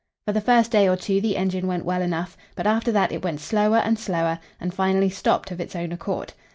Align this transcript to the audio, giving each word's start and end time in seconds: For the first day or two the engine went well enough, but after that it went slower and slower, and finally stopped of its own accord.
For 0.25 0.31
the 0.31 0.41
first 0.41 0.71
day 0.71 0.89
or 0.89 0.95
two 0.95 1.21
the 1.21 1.37
engine 1.37 1.67
went 1.67 1.85
well 1.85 2.01
enough, 2.01 2.35
but 2.55 2.65
after 2.65 2.91
that 2.91 3.11
it 3.11 3.23
went 3.23 3.39
slower 3.39 3.77
and 3.77 3.99
slower, 3.99 4.39
and 4.59 4.73
finally 4.73 5.11
stopped 5.11 5.51
of 5.51 5.61
its 5.61 5.75
own 5.75 5.91
accord. 5.91 6.33